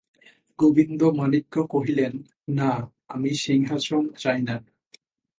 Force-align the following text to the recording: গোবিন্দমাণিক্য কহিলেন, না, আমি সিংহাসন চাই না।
গোবিন্দমাণিক্য 0.59 1.55
কহিলেন, 1.69 2.13
না, 2.49 2.71
আমি 3.07 3.29
সিংহাসন 3.43 4.03
চাই 4.17 4.39
না। 4.41 4.55